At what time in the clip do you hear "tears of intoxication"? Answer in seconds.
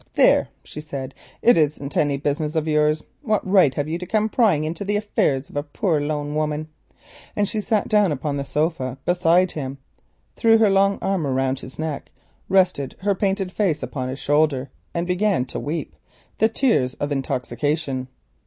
16.49-18.07